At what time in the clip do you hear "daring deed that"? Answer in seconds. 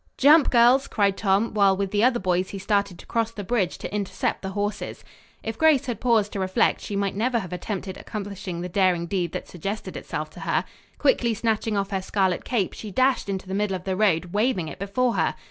8.67-9.47